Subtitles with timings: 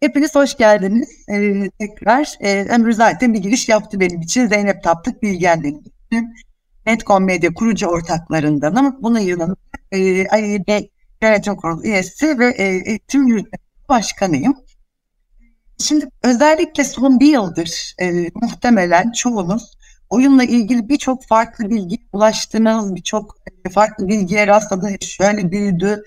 [0.00, 1.08] Hepiniz hoş geldiniz.
[1.28, 4.46] Ee, tekrar e, Ömrü zaten bir giriş yaptı benim için.
[4.46, 6.34] Zeynep Taptık Bilgen benim
[6.86, 8.96] Netcom Medya kurucu ortaklarındanım.
[9.02, 9.56] Bunun yanında
[9.92, 10.68] e, AYB
[11.22, 13.58] Yönetim Kurulu üyesi ve e, tüm yürütme
[13.88, 14.56] başkanıyım.
[15.78, 19.78] Şimdi özellikle son bir yıldır e, muhtemelen çoğunuz
[20.10, 23.36] oyunla ilgili birçok farklı bilgi ulaştığınız, birçok
[23.72, 26.02] farklı bilgiye rastladığınız, şöyle büyüdü,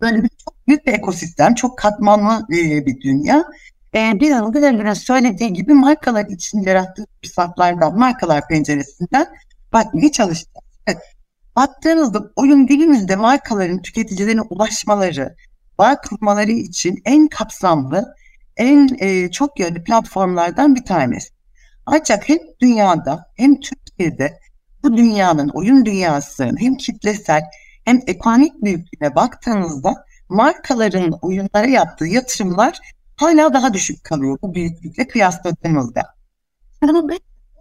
[0.00, 3.44] böyle bir çok büyük bir ekosistem, çok katmanlı e, bir dünya.
[3.94, 9.26] E, bir an Güler'in söylediği gibi markalar için yarattığı fırsatlardan, markalar penceresinden
[9.72, 10.66] bakmaya çalışacağız.
[10.86, 10.98] Evet.
[11.56, 15.36] Baktığınızda oyun dilimizde markaların tüketicilerine ulaşmaları,
[15.78, 18.14] bağ kurmaları için en kapsamlı,
[18.56, 21.28] en e, çok yönlü platformlardan bir tanesi.
[21.86, 24.38] Ancak hem dünyada hem Türkiye'de
[24.82, 27.42] bu dünyanın, oyun dünyasının hem kitlesel
[27.84, 32.78] hem ekonomik büyüklüğüne baktığınızda markaların oyunlara yaptığı yatırımlar
[33.16, 34.38] hala daha düşük kalıyor.
[34.42, 36.02] Bu büyüklükle kıyasladığımızda.
[36.82, 37.10] Bunun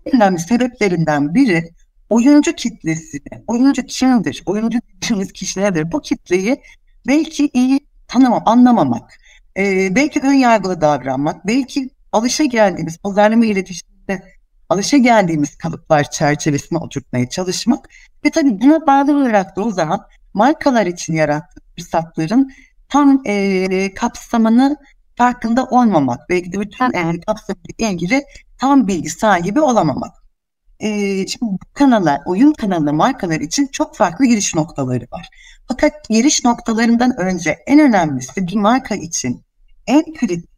[0.05, 1.71] en önemli sebeplerinden biri
[2.09, 5.91] oyuncu kitlesini, oyuncu kimdir, oyuncu dediğimiz kişi nedir?
[5.91, 6.61] Bu kitleyi
[7.07, 9.19] belki iyi tanımam, anlamamak,
[9.57, 14.23] e, belki ön yargılı davranmak, belki alışa geldiğimiz pazarlama iletişimde
[14.69, 17.89] alışa geldiğimiz kalıplar çerçevesine oturtmaya çalışmak
[18.25, 22.51] ve tabii buna bağlı olarak da o zaman markalar için yarattığı fırsatların
[22.89, 24.77] tam e, kapsamını
[25.15, 28.23] farkında olmamak, belki de bütün e, kapsamıyla ilgili
[28.57, 30.15] tam bilgi sahibi olamamak.
[30.79, 30.87] E,
[31.27, 35.29] şimdi bu kanallar, oyun kanalı markalar için çok farklı giriş noktaları var.
[35.67, 39.43] Fakat giriş noktalarından önce en önemlisi bir marka için
[39.87, 40.49] en kritik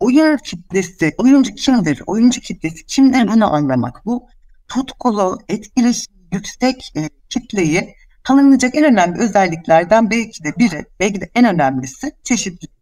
[0.00, 4.06] oyun kitlesi, oyuncu kimdir, oyuncu kitlesi kimler bunu anlamak.
[4.06, 4.28] Bu
[4.68, 7.94] tutkulu, etkileşim yüksek e, kitleyi
[8.30, 12.74] tanımlayacak en önemli özelliklerden belki de biri, belki de en önemlisi çeşitlilik.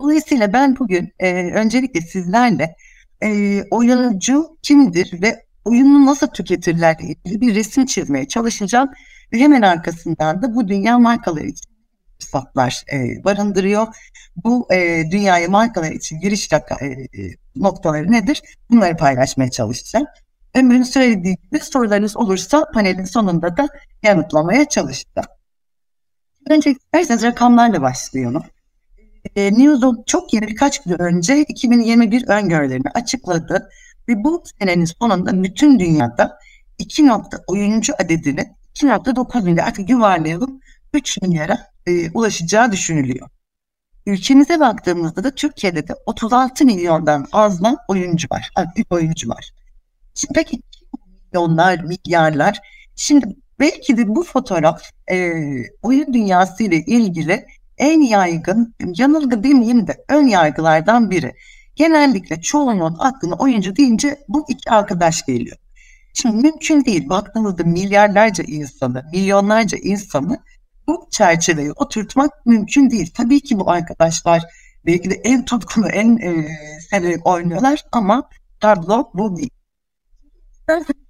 [0.00, 2.76] Dolayısıyla ben bugün e, öncelikle sizlerle
[3.22, 8.90] e, oyuncu kimdir ve oyunu nasıl tüketirler ilgili bir resim çizmeye çalışacağım.
[9.32, 11.70] Ve hemen arkasından da bu dünya markaları için
[12.20, 13.86] fırsatlar e, barındırıyor.
[14.36, 16.58] Bu e, dünyaya markalar için giriş e,
[17.56, 18.42] noktaları nedir?
[18.70, 20.06] Bunları paylaşmaya çalışacağım.
[20.54, 23.68] Ömrün söylediği gibi sorularınız olursa panelin sonunda da
[24.02, 25.28] yanıtlamaya çalışacağım.
[26.50, 28.44] Önce isterseniz rakamlarla başlayalım.
[29.36, 33.68] E, Newzone çok yeni birkaç gün önce 2021 öngörülerini açıkladı
[34.08, 36.38] ve bu senenin sonunda bütün dünyada
[36.78, 40.60] 2 nokta oyuncu adedini 2.9 milyar artık yuvarlayalım
[40.92, 43.28] 3 milyara e, ulaşacağı düşünülüyor.
[44.06, 49.52] Ülkemize baktığımızda da Türkiye'de de 36 milyondan fazla oyuncu var, aktif oyuncu var.
[50.14, 50.62] Şimdi peki
[51.32, 52.60] milyonlar, milyarlar.
[52.96, 53.26] Şimdi
[53.60, 55.32] belki de bu fotoğraf e,
[55.82, 57.46] oyun dünyası ile ilgili
[57.78, 61.32] en yaygın, yanılgı demeyeyim de ön yargılardan biri.
[61.76, 65.56] Genellikle çoğunun aklına oyuncu deyince bu iki arkadaş geliyor.
[66.14, 67.08] Şimdi mümkün değil.
[67.08, 70.38] Baktığınızda milyarlarca insanı, milyonlarca insanı
[70.86, 73.10] bu çerçeveyi oturtmak mümkün değil.
[73.14, 74.42] Tabii ki bu arkadaşlar
[74.86, 76.48] belki de en tutkulu, en e,
[76.90, 78.28] severek oynuyorlar ama
[78.60, 79.50] tablo bu değil.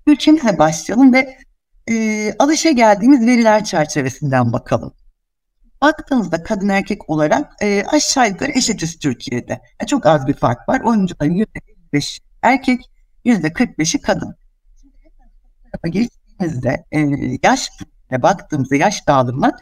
[0.06, 1.36] Ülkemize başlayalım ve
[1.90, 4.92] e, alışa geldiğimiz veriler çerçevesinden bakalım.
[5.82, 9.52] Baktığınızda kadın erkek olarak e, aşağı yukarı eşitiz Türkiye'de.
[9.52, 10.80] Yani çok az bir fark var.
[10.80, 11.46] Oyuncuların
[11.92, 12.80] %55 erkek,
[13.24, 14.36] %45'i kadın.
[14.80, 17.00] Şimdi geçtiğimizde e,
[17.42, 17.70] yaş
[18.10, 19.52] baktığımızda yaş dağılımı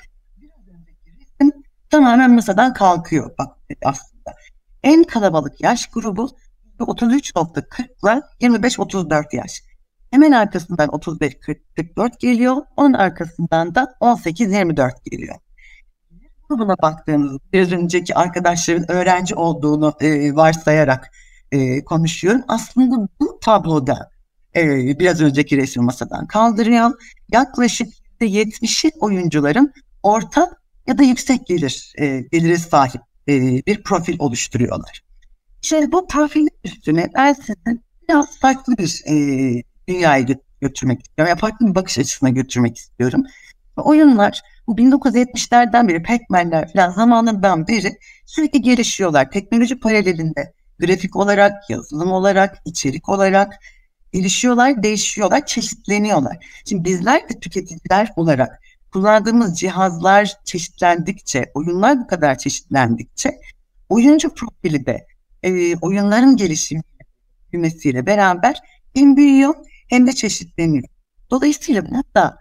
[1.90, 4.34] tamamen masadan kalkıyor bak aslında.
[4.82, 6.30] En kalabalık yaş grubu
[6.78, 9.62] 33.40 ile 25-34 yaş.
[10.10, 12.56] Hemen arkasından 35-44 geliyor.
[12.76, 15.36] Onun arkasından da 18-24 geliyor.
[16.50, 21.10] Buna baktığımız biraz önceki arkadaşların öğrenci olduğunu e, varsayarak
[21.52, 22.42] e, konuşuyorum.
[22.48, 24.10] Aslında bu tabloda
[24.56, 26.90] e, biraz önceki resim masadan kaldırıyor.
[27.32, 27.88] Yaklaşık
[28.20, 29.72] %70'i oyuncuların
[30.02, 30.50] orta
[30.86, 35.02] ya da yüksek gelir e, gelire sahip e, bir profil oluşturuyorlar.
[35.62, 39.14] Şimdi bu profil üstüne ben sizin biraz farklı bir e,
[39.90, 40.26] dünyaya
[40.60, 41.30] götürmek istiyorum.
[41.30, 43.24] Ya farklı bir bakış açısına götürmek istiyorum.
[43.76, 49.30] Oyunlar bu 1970'lerden beri Pac-Man'ler falan zamanından beri sürekli gelişiyorlar.
[49.30, 53.52] Teknoloji paralelinde grafik olarak, yazılım olarak, içerik olarak
[54.12, 56.46] gelişiyorlar, değişiyorlar, çeşitleniyorlar.
[56.64, 58.62] Şimdi bizler de tüketiciler olarak
[58.92, 63.40] kullandığımız cihazlar çeşitlendikçe, oyunlar bu kadar çeşitlendikçe
[63.88, 65.06] oyuncu profili de
[65.42, 66.82] e, oyunların gelişim
[67.52, 68.56] büyümesiyle beraber
[68.94, 69.54] hem büyüyor
[69.90, 70.84] hem de çeşitleniyor.
[71.30, 72.36] Dolayısıyla burada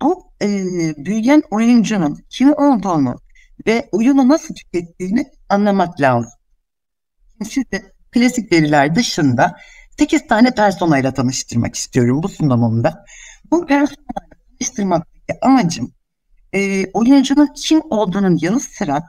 [0.00, 0.48] o e,
[0.96, 3.16] büyüyen oyuncunun kim olduğunu
[3.66, 6.32] ve oyunu nasıl tükettiğini anlamak lazım.
[7.44, 9.56] size klasik veriler dışında
[9.98, 13.04] 8 tane personayla tanıştırmak istiyorum bu sunumumda.
[13.50, 14.14] Bu personayla
[14.58, 15.92] tanıştırmaktaki amacım
[16.52, 19.02] e, oyuncunun kim olduğunun yanı sıra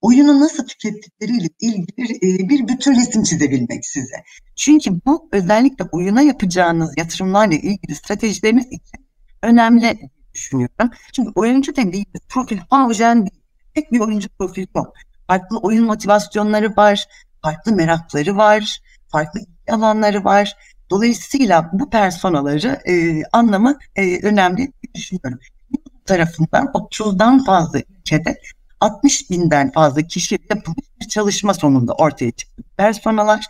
[0.00, 4.16] oyunu nasıl tükettikleriyle ilgili e, bir bütün resim çizebilmek size.
[4.56, 9.06] Çünkü bu özellikle oyuna yapacağınız yatırımlarla ilgili stratejileriniz için
[9.42, 10.90] önemli düşünüyorum.
[11.12, 13.28] Çünkü oyuncu dediğimiz profil homojen.
[13.74, 14.94] Tek bir oyuncu profili yok.
[15.26, 17.06] Farklı oyun motivasyonları var,
[17.42, 20.56] farklı merakları var, farklı alanları var.
[20.90, 25.38] Dolayısıyla bu personaları e, anlamak e, önemli düşünüyorum.
[25.70, 28.38] Bu tarafından 30'dan fazla ülkede
[28.80, 32.62] 60 binden fazla kişi yapılmış bir çalışma sonunda ortaya çıktı.
[32.76, 33.46] Personalar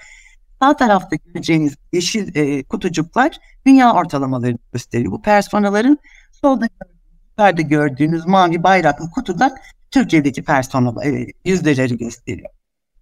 [0.62, 5.12] sağ tarafta göreceğiniz yeşil e, kutucuklar dünya ortalamalarını gösteriyor.
[5.12, 5.98] Bu personaların
[6.32, 6.68] solda
[7.30, 9.56] yukarıda gördüğünüz mavi bayraklı kutudan
[9.90, 12.50] Türkiye'deki persona e, yüzdeleri gösteriyor.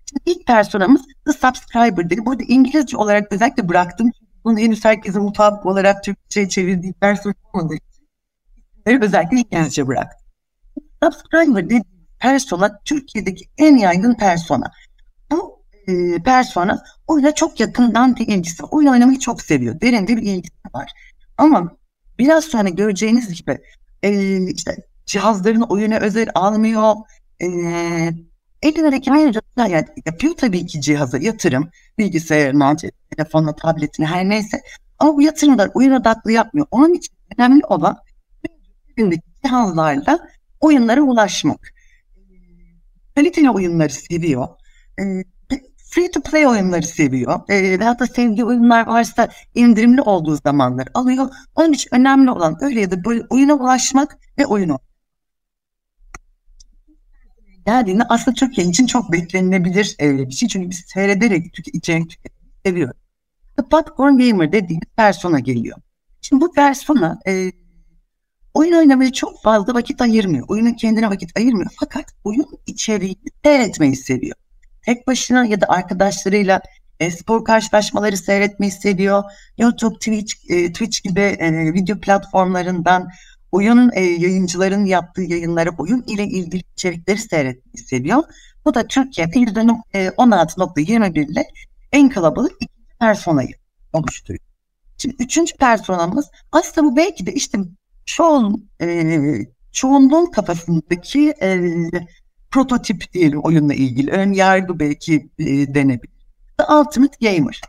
[0.08, 2.26] Şimdi ilk personamız The Subscriber dedi.
[2.26, 4.10] Burada İngilizce olarak özellikle bıraktım.
[4.44, 10.26] Bunu henüz herkesin mutabık olarak Türkçe'ye çevirdiği persona olmadığı için özellikle İngilizce bıraktım.
[11.02, 14.72] Subscriber dediğim persona Türkiye'deki en yaygın persona.
[15.30, 18.64] Bu e, persona oyuna çok yakından bir ilgisi.
[18.64, 19.80] Oyun oynamayı çok seviyor.
[19.80, 20.92] Derinde bir ilgisi var.
[21.38, 21.76] Ama
[22.18, 23.58] biraz sonra göreceğiniz gibi
[24.02, 24.76] e, işte
[25.06, 26.94] cihazlarını oyuna özel almıyor.
[27.42, 27.46] E,
[28.62, 31.70] elindeki ayrıca yani yapıyor tabii ki cihaza yatırım.
[31.98, 32.76] Bilgisayarına,
[33.10, 34.62] telefonuna, tabletine her neyse.
[34.98, 36.66] Ama bu yatırımlar oyun odaklı yapmıyor.
[36.70, 37.98] Onun için önemli olan
[39.44, 40.18] cihazlarla
[40.60, 41.74] oyunlara ulaşmak.
[43.18, 44.48] Kaliteli oyunları seviyor.
[45.00, 45.02] E,
[45.90, 47.40] free to play oyunları seviyor.
[47.48, 51.30] E, veyahut da sevdiği oyunlar varsa indirimli olduğu zamanlar alıyor.
[51.54, 54.78] Onun için önemli olan öyle ya da böyle oyuna ulaşmak ve oyunu
[57.66, 60.48] geldiğinde aslında Türkiye için çok beklenilebilir bir şey.
[60.48, 62.96] Çünkü biz seyrederek tüke, içerik tüketmeyi seviyoruz.
[63.56, 65.78] The Popcorn Gamer dediğimiz persona geliyor.
[66.20, 67.52] Şimdi bu persona e,
[68.58, 70.44] oyun oynamaya çok fazla vakit ayırmıyor.
[70.48, 71.70] Oyunun kendine vakit ayırmıyor.
[71.80, 74.36] Fakat oyun içeriğini seyretmeyi seviyor.
[74.82, 76.60] Tek başına ya da arkadaşlarıyla
[77.00, 79.24] e, spor karşılaşmaları seyretmeyi seviyor.
[79.58, 83.08] YouTube, Twitch, e, Twitch gibi e, video platformlarından
[83.52, 88.22] oyun e, yayıncıların yaptığı yayınları, oyun ile ilgili içerikleri seyretmeyi seviyor.
[88.64, 91.44] Bu da Türkiye'de %16.21 ile
[91.92, 93.54] en kalabalık ikinci personayı
[93.92, 94.44] oluşturuyor.
[94.98, 97.58] Şimdi üçüncü personamız aslında bu belki de işte
[98.08, 99.18] çoğun, e,
[99.72, 101.60] çoğunluğun kafasındaki e,
[102.50, 104.10] prototip diyelim oyunla ilgili.
[104.10, 106.14] Ön yargı belki e, denebilir.
[106.58, 107.60] The Ultimate Gamer.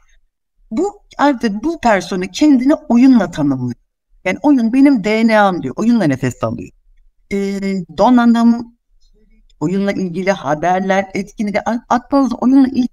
[0.72, 3.76] Bu artık bu persona kendini oyunla tanımlıyor.
[4.26, 5.76] Yani oyun benim DNA'm diyor.
[5.78, 6.72] Oyunla nefes alıyor.
[7.32, 7.38] E,
[7.98, 8.76] donanım,
[9.60, 12.88] oyunla ilgili haberler, etkinlikler, aklınızda oyunla ilgili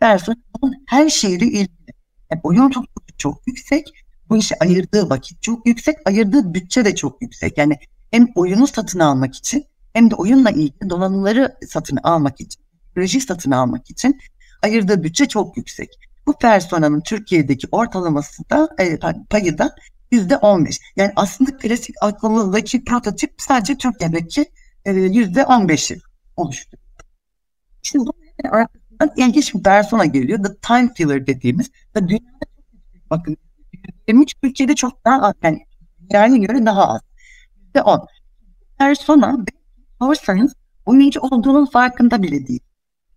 [0.00, 0.36] persona
[0.86, 1.92] her şeyle ilgili.
[2.30, 2.84] Yani oyun çok
[3.18, 7.58] çok yüksek bu işe ayırdığı vakit çok yüksek, ayırdığı bütçe de çok yüksek.
[7.58, 7.78] Yani
[8.10, 13.50] hem oyunu satın almak için hem de oyunla ilgili donanımları satın almak için, teknoloji satın
[13.50, 14.20] almak için
[14.62, 15.88] ayırdığı bütçe çok yüksek.
[16.26, 18.98] Bu personanın Türkiye'deki ortalaması da e,
[19.30, 19.74] payı da
[20.10, 20.80] yüzde on beş.
[20.96, 24.46] Yani aslında klasik aklımızdaki prototip sadece Türkiye'deki
[24.84, 25.98] e, yüzde on beşi
[26.36, 26.78] oluştu.
[27.82, 28.12] Şimdi bu
[29.16, 30.42] ilginç bir persona geliyor.
[30.42, 32.46] The Time Filler dediğimiz dünyada
[33.10, 33.36] bakın
[34.08, 35.34] 23 ülkede çok daha az.
[35.42, 35.66] Yani
[36.12, 37.00] yerine göre daha az.
[37.76, 38.06] Ve on.
[38.78, 39.36] Persona
[40.00, 40.54] sorsanız
[40.86, 42.60] oyuncu olduğunun farkında bile değil.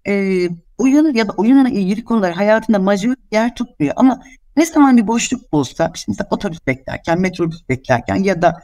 [0.07, 4.21] Ee, oyun ya da oyunla ilgili konular hayatında majör yer tutmuyor ama
[4.57, 8.61] ne zaman bir boşluk bulsa, şimdi otobüs beklerken, metrobüs beklerken ya da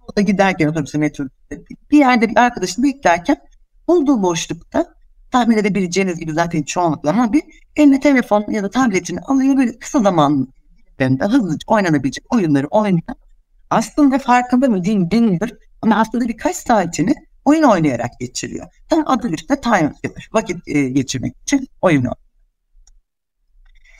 [0.00, 3.36] yolda giderken otobüse metrobüste bir yerde bir arkadaşını beklerken
[3.88, 4.94] bulduğu boşlukta
[5.30, 7.42] tahmin edebileceğiniz gibi zaten çoğunlukla ama bir
[7.76, 10.48] eline telefon ya da tabletini alıyor böyle kısa zaman
[11.02, 13.16] üzerinde hızlıca oynanabilecek oyunları oynayan
[13.70, 18.66] aslında farkında mı değil bilmiyorum ama aslında birkaç saatini oyun oynayarak geçiriyor.
[18.88, 20.28] Tam adı üstünde time filler.
[20.32, 22.12] Vakit e, geçirmek için oyunu.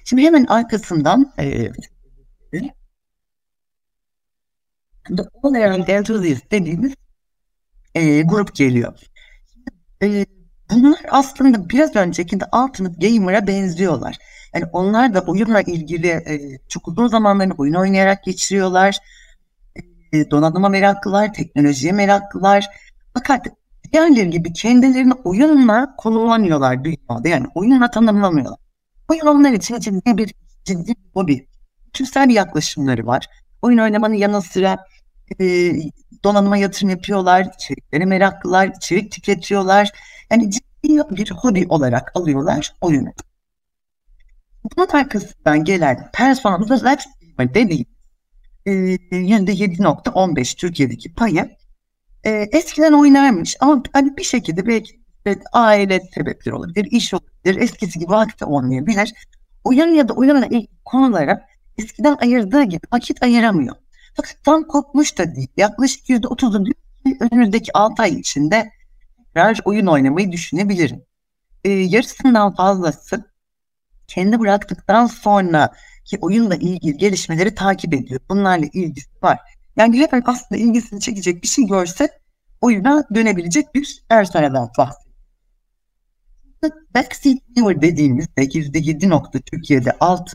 [0.05, 1.73] Şimdi hemen arkasından e,
[5.09, 6.95] The All Around Enthusiast dediğimiz
[7.95, 8.99] e, grup geliyor.
[10.03, 10.27] E,
[10.75, 14.17] bunlar aslında biraz önceki de Ultimate Gamer'a benziyorlar.
[14.55, 18.97] Yani onlar da oyunla ilgili e, çok uzun zamanlarını oyun oynayarak geçiriyorlar.
[20.13, 22.67] E, donanıma meraklılar, teknolojiye meraklılar.
[23.15, 23.47] Fakat
[23.93, 27.29] diğerleri gibi kendilerini oyunla konumlanıyorlar dünyada.
[27.29, 28.59] Yani oyunla tanımlamıyorlar.
[29.09, 31.47] Oyun onlar için ciddi bir ciddi bir hobi.
[31.93, 33.27] Türsel bir yaklaşımları var.
[33.63, 34.79] Oyun oynamanın yanı sıra
[35.41, 35.73] e,
[36.25, 39.91] donanıma yatırım yapıyorlar, içeriklere meraklılar, içerik tüketiyorlar.
[40.33, 43.09] Yani ciddi bir hobi olarak alıyorlar oyunu.
[44.65, 47.07] Bunun arkasından gelen personamızda Let's
[47.39, 47.87] dediğim
[48.67, 51.57] e, %7.15 Türkiye'deki payı
[52.25, 57.99] e, eskiden oynarmış ama hani bir şekilde belki de aile sebepleri olabilir, iş olabilir, eskisi
[57.99, 59.15] gibi vakti olmayabilir.
[59.65, 61.47] Oyun ya da oyunla ilgili konulara
[61.79, 63.77] eskiden ayırdığı gibi vakit ayıramıyor.
[64.15, 65.49] Fakat tam kopmuş da değil.
[65.57, 68.71] Yaklaşık %30'u diyor ki önümüzdeki 6 ay içinde
[69.35, 71.03] tekrar oyun oynamayı düşünebilirim.
[71.65, 73.33] E, yarısından fazlası
[74.07, 75.73] kendi bıraktıktan sonra
[76.05, 78.21] ki oyunla ilgili gelişmeleri takip ediyor.
[78.29, 79.39] Bunlarla ilgisi var.
[79.77, 82.09] Yani hep aslında ilgisini çekecek bir şey görse
[82.61, 85.13] oyuna dönebilecek bir personelden bahsediyor.
[86.95, 90.33] Backseat Viewer dediğimiz %7 nokta Türkiye'de alt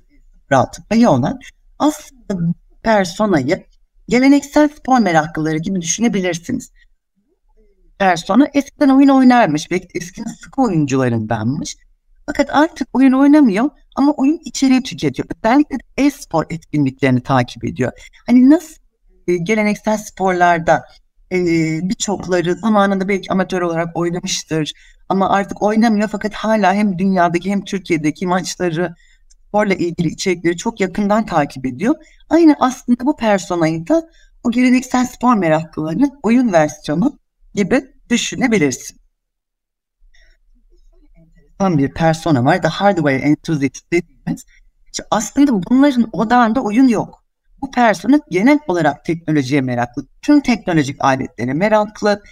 [0.51, 1.39] rahat payı olan
[1.79, 3.65] aslında personayı
[4.09, 6.71] geleneksel spor meraklıları gibi düşünebilirsiniz.
[7.99, 11.77] Persona eskiden oyun oynarmış, belki eskiden sıkı oyuncularındanmış.
[12.25, 15.27] Fakat artık oyun oynamıyor ama oyun içeriği tüketiyor.
[15.43, 17.91] Özellikle e-spor etkinliklerini takip ediyor.
[18.27, 18.75] Hani nasıl
[19.27, 20.85] e, geleneksel sporlarda
[21.31, 21.37] e,
[21.89, 24.73] birçokları zamanında belki amatör olarak oynamıştır
[25.09, 28.95] ama artık oynamıyor fakat hala hem dünyadaki hem Türkiye'deki maçları
[29.47, 31.95] sporla ilgili içerikleri çok yakından takip ediyor.
[32.29, 34.09] Aynı aslında bu personayı da
[34.43, 37.19] o geleneksel spor meraklılarının oyun versiyonu
[37.55, 38.97] gibi düşünebilirsin.
[41.59, 42.61] Tam bir persona var.
[42.61, 44.45] The Hardware Enthusiast dediğimiz.
[45.11, 47.23] Aslında bunların odağında oyun yok.
[47.61, 50.07] Bu persona genel olarak teknolojiye meraklı.
[50.21, 52.23] Tüm teknolojik aletlere meraklı.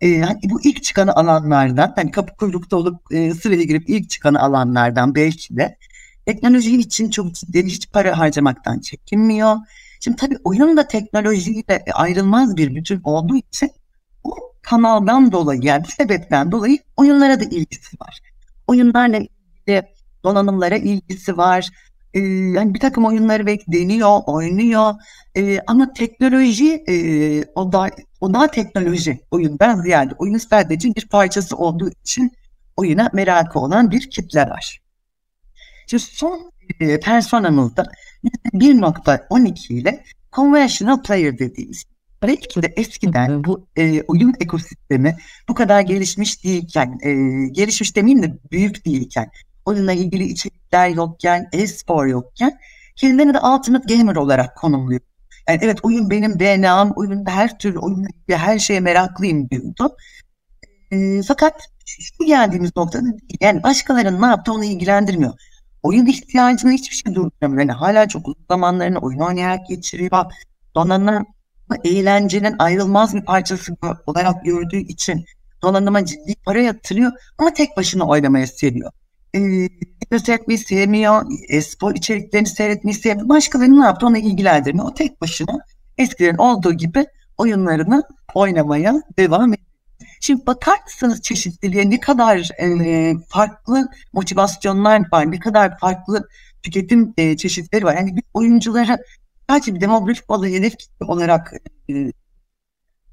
[0.00, 4.34] Ee, hani bu ilk çıkan alanlardan, hani kapı kuyrukta olup e, sıraya girip ilk çıkan
[4.34, 5.78] alanlardan belki de
[6.26, 9.56] teknoloji için çok ciddi hiç para harcamaktan çekinmiyor.
[10.00, 13.70] Şimdi tabii oyun da teknolojiyle ayrılmaz bir bütün olduğu için
[14.28, 18.20] bu kanaldan dolayı yani bu sebepten dolayı oyunlara da ilgisi var.
[18.66, 19.82] Oyunlarla ilgili
[20.24, 21.68] donanımlara ilgisi var.
[22.14, 24.94] Ee, yani bir takım oyunları belki deniyor, oynuyor.
[25.36, 26.94] Ee, ama teknoloji e,
[27.54, 32.32] o da o da teknoloji oyundan ziyade oyun sadece bir parçası olduğu için
[32.76, 34.80] oyuna merakı olan bir kitle var.
[35.86, 37.86] Şimdi son e, personamızda
[38.54, 41.84] 1.12 ile conventional player dediğimiz
[42.22, 45.16] belki de eskiden bu e, oyun ekosistemi
[45.48, 47.12] bu kadar gelişmiş değilken, e,
[47.48, 49.30] gelişmiş demeyeyim de büyük değilken,
[49.64, 52.58] oyunla ilgili içerikler yokken, e-spor yokken
[52.96, 55.00] kendilerini de Ultimate Gamer olarak konumluyor.
[55.48, 59.96] Yani evet oyun benim DNA'm, oyunda her türlü oyun her şeye meraklıyım diyordu.
[60.92, 63.38] E, fakat şu geldiğimiz noktada değil.
[63.40, 65.32] Yani başkalarının ne yaptığı onu ilgilendirmiyor
[65.82, 67.60] oyun ihtiyacını hiçbir şey durduramıyor.
[67.60, 70.24] Yani hala çok uzun zamanlarını oyun oynayarak geçiriyor.
[70.74, 71.26] Donanım
[71.84, 75.24] eğlencenin ayrılmaz bir parçası olarak gördüğü için
[75.62, 78.92] donanıma ciddi para yatırıyor ama tek başına oynamaya seviyor.
[79.34, 79.68] Ee,
[80.18, 83.28] seyretmeyi sevmiyor, e, spor içeriklerini seyretmeyi sevmiyor.
[83.28, 84.86] Başkalarının ne yaptı ona ilgilendirmiyor.
[84.86, 85.58] O tek başına
[85.98, 87.06] eskiden olduğu gibi
[87.38, 88.02] oyunlarını
[88.34, 89.68] oynamaya devam ediyor.
[90.20, 96.28] Şimdi bakar mısınız çeşitliliğe ne kadar e, farklı motivasyonlar var, ne kadar farklı
[96.62, 97.96] tüketim e, çeşitleri var.
[97.96, 98.98] Yani bir oyunculara
[99.48, 101.52] sadece bir demografik olarak hedef olarak
[101.90, 102.12] e,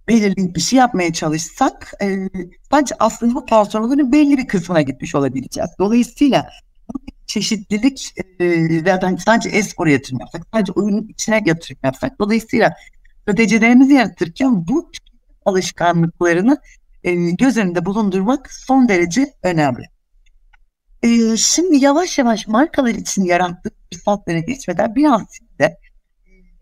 [0.07, 2.29] belirli bir şey yapmaya çalışsak e,
[2.71, 5.69] bence aslında bu personellerin belli bir kısmına gitmiş olabileceğiz.
[5.79, 6.49] Dolayısıyla
[7.27, 12.19] çeşitlilik e, ben sadece espor yatırım yapsak, sadece oyunun içine yatırım yapsak.
[12.19, 12.73] Dolayısıyla
[13.21, 14.91] stratejilerimizi yaratırken bu
[15.45, 16.57] alışkanlıklarını
[17.03, 19.83] e, göz önünde bulundurmak son derece önemli.
[21.03, 25.21] E, şimdi yavaş yavaş markalar için yarattığı fırsatlara geçmeden biraz
[25.59, 25.77] de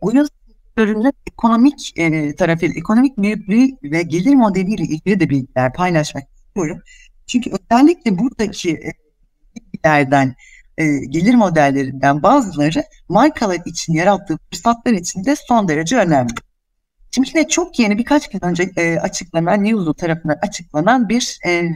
[0.04, 0.28] oyun
[0.76, 6.82] sektörünün ekonomik e, tarafı, ekonomik büyüklüğü ve gelir modeliyle ilgili de bilgiler paylaşmak istiyorum.
[7.28, 8.94] Çünkü özellikle buradaki e,
[9.56, 10.36] bilgilerden,
[10.78, 16.34] e, gelir modellerinden bazıları markalar için yarattığı fırsatlar için de son derece önemli.
[17.12, 21.72] Şimdi yine çok yeni birkaç gün önce e, açıklanan Newzoo tarafından açıklanan bir e,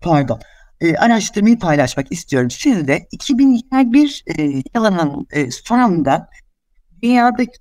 [0.00, 0.40] pardon
[0.80, 2.50] e, araştırmayı paylaşmak istiyorum.
[2.50, 4.42] Sizde 2021 e,
[4.74, 6.28] yılının e, sonunda
[7.02, 7.58] dünyadaki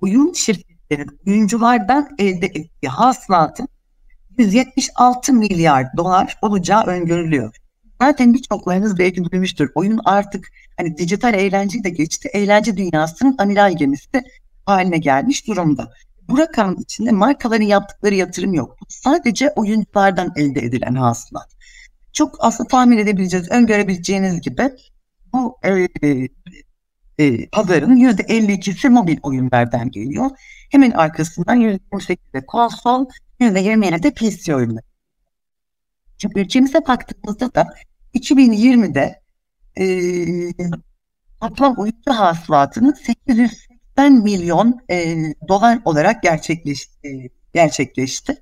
[0.00, 3.68] oyun şirketlerin oyunculardan elde ettiği hasılatın
[4.38, 7.56] 176 milyar dolar olacağı öngörülüyor.
[8.00, 9.68] Zaten birçoklarınız belki duymuştur.
[9.74, 12.28] Oyun artık hani dijital eğlence de geçti.
[12.32, 14.22] Eğlence dünyasının amiral gemisi
[14.66, 15.92] haline gelmiş durumda.
[16.28, 18.76] Bu rakamın içinde markaların yaptıkları yatırım yok.
[18.88, 21.58] Sadece oyunculardan elde edilen hasılat.
[22.18, 24.70] Çok aslında tahmin edebileceğiniz, öngörebileceğiniz gibi
[25.32, 26.28] bu e, e,
[27.18, 30.30] e, pazarın %52'si mobil oyunlardan geliyor.
[30.70, 33.06] Hemen arkasından %28'de konsol,
[33.40, 34.84] %27'de PC oyunları.
[36.18, 37.74] Şimdi ülkemize baktığımızda da
[38.14, 39.20] 2020'de
[39.76, 39.86] e,
[41.40, 45.16] toplam oyuncu hasılatının 880 milyon e,
[45.48, 47.30] dolar olarak gerçekleşti.
[47.54, 48.40] gerçekleşti.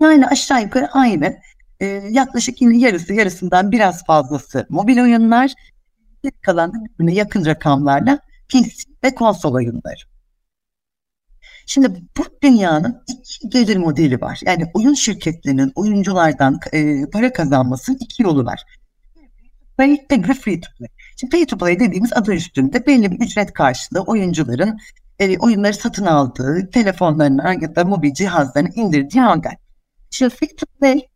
[0.00, 1.36] Yani aşağı yukarı aynı.
[1.80, 5.54] E, yaklaşık yine yarısı yarısından biraz fazlası mobil oyunlar,
[6.42, 8.18] kalan birbirine yakın rakamlarla
[8.48, 8.70] PC
[9.04, 10.00] ve konsol oyunları.
[11.66, 14.40] Şimdi bu dünyanın iki gelir modeli var.
[14.46, 18.62] Yani oyun şirketlerinin oyunculardan e, para kazanmasının iki yolu var.
[19.76, 20.88] Pay ve free to play.
[21.16, 24.78] Şimdi pay to play dediğimiz adı üstünde belli bir ücret karşılığı oyuncuların
[25.18, 29.52] e, oyunları satın aldığı telefonlarına ya da mobil cihazlarına indirdiği ancak.
[30.10, 31.08] Şimdi free to play,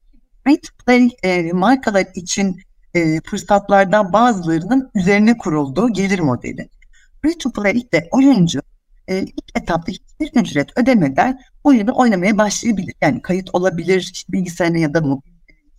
[0.50, 2.61] free to play e, markalar için
[2.95, 6.69] e, fırsatlardan bazılarının üzerine kurulduğu gelir modeli.
[7.23, 8.61] Free to play'de oyuncu
[9.09, 12.95] e, ilk etapta hiçbir ücret ödemeden oyunu oynamaya başlayabilir.
[13.00, 15.30] Yani kayıt olabilir, işte bilgisayarına ya da mobil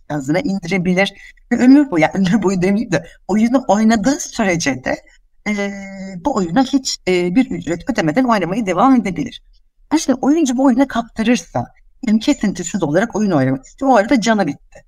[0.08, 1.14] cihazına indirebilir.
[1.52, 4.96] Ve ömür boyu, yani ömür boyu demeyeyim de oyunu oynadığı sürece de
[5.48, 5.72] e,
[6.24, 9.42] bu oyuna hiç e, bir ücret ödemeden oynamaya devam edebilir.
[9.94, 11.66] İşte oyuncu bu oyuna kaptırırsa,
[12.06, 13.90] yani kesintisiz olarak oyun oynamak istiyor.
[13.90, 14.84] O arada canı bitti.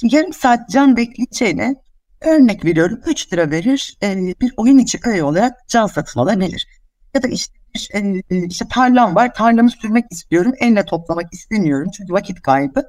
[0.00, 1.74] Şimdi yarım saat can bekleyeceğine
[2.20, 6.66] örnek veriyorum 3 lira verir e, bir oyun içi öğe olarak can satın alabilir.
[7.14, 7.54] Ya da işte
[7.94, 7.98] e,
[8.30, 12.82] e, işte tarlam var tarlamı sürmek istiyorum elle toplamak istemiyorum çünkü vakit kaybı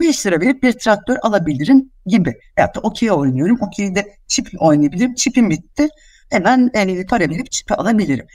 [0.00, 2.34] 5 lira verip bir traktör alabilirim gibi.
[2.58, 3.58] Ya da okey oynuyorum.
[3.60, 5.14] Okey'de çip oynayabilirim.
[5.14, 5.88] Çipim bitti.
[6.30, 8.26] Hemen yani para verip çipi alabilirim.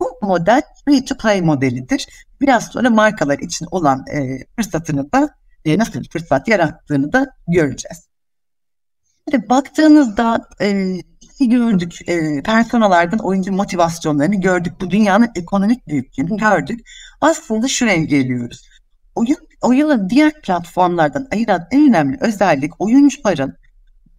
[0.00, 2.06] Bu model free to play modelidir.
[2.40, 5.30] Biraz sonra markalar için olan e, fırsatını da
[5.64, 8.08] e, nasıl bir fırsat yarattığını da göreceğiz.
[9.30, 10.96] Şimdi baktığınızda e,
[11.40, 14.72] gördük, e, personalardan oyuncu motivasyonlarını gördük.
[14.80, 16.80] Bu dünyanın ekonomik büyüklüğünü gördük.
[17.20, 18.68] Aslında şuraya geliyoruz.
[19.14, 23.54] Oyun, oyunu diğer platformlardan ayıran en önemli özellik oyuncuların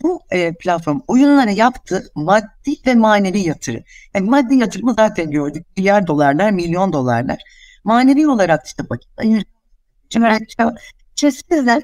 [0.02, 3.84] bu e, platform oyunlara yaptığı maddi ve manevi yatırım.
[4.16, 5.66] Yani maddi yatırımı zaten gördük.
[5.78, 7.38] Milyar dolarlar, milyon dolarlar.
[7.90, 9.46] Manevi olarak işte vakit ayırıyor.
[11.16, 11.84] Sizler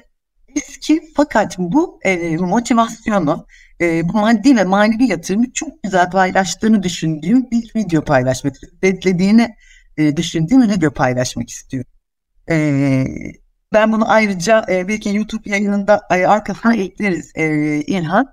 [0.56, 3.46] eski fakat bu e, motivasyonu,
[3.80, 9.54] e, bu maddi ve manevi yatırımı çok güzel paylaştığını düşündüğüm bir video paylaşmak, beklediğini
[9.96, 11.90] e, düşündüğüm video paylaşmak istiyorum.
[12.50, 13.04] E,
[13.72, 17.46] ben bunu ayrıca e, belki YouTube yayınında e, arkasına ekleriz e,
[17.80, 18.32] İlhan.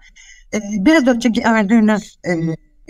[0.54, 2.32] E, biraz önceki gördüğünüz e,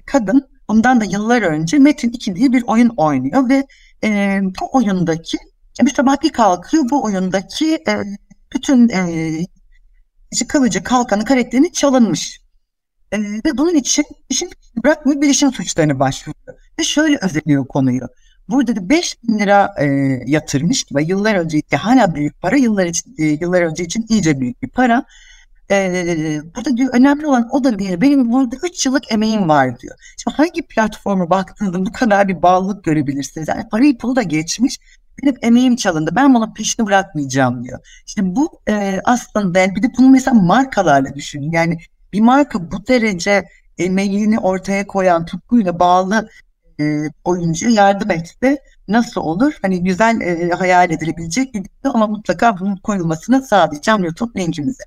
[0.05, 3.67] kadın bundan da yıllar önce Metin 2 diye bir oyun oynuyor ve
[4.03, 5.37] e, bu oyundaki
[5.81, 7.97] bir kalkıyor bu oyundaki e,
[8.53, 9.31] bütün e,
[10.47, 12.41] kılıcı kalkanı karakterini çalınmış.
[13.11, 14.49] E, ve bunun için işin
[14.83, 16.59] bırakmıyor bilişim suçlarını başvuruyor.
[16.79, 18.01] Ve şöyle özetliyor konuyu.
[18.49, 19.85] Burada da 5 bin lira e,
[20.25, 22.87] yatırmış ve yıllar önce hala büyük para, yıllar,
[23.17, 25.05] e, yıllar önce için iyice büyük bir para.
[25.69, 28.01] Burada diyor önemli olan o da değil.
[28.01, 29.95] Benim burada 3 yıllık emeğim var diyor.
[30.17, 33.47] Şimdi hangi platforma baktığınızda bu kadar bir bağlılık görebilirsiniz.
[33.47, 34.79] Yani parayı pulu da geçmiş.
[35.23, 36.11] Benim emeğim çalındı.
[36.15, 37.79] Ben bunu peşini bırakmayacağım diyor.
[38.05, 41.51] İşte bu e, aslında ben bir de bunu mesela markalarla düşünün.
[41.51, 41.77] Yani
[42.13, 43.45] bir marka bu derece
[43.77, 46.29] emeğini ortaya koyan tutkuyla bağlı
[46.79, 49.53] e, oyuncuya yardım etse nasıl olur?
[49.61, 54.83] Hani güzel e, hayal edilebilecek bir ama mutlaka bunun koyulmasını sağlayacağım YouTube linkimize.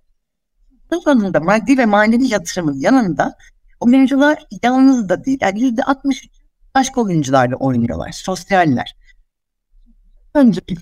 [1.04, 3.36] Sonunda maddi ve manevi yatırımın yanında
[3.80, 5.38] oyuncular yalnız da değil.
[5.40, 6.30] Yani yüzde 63
[6.74, 8.12] başka oyuncularla oynuyorlar.
[8.12, 8.96] Sosyaller.
[10.34, 10.76] Önceki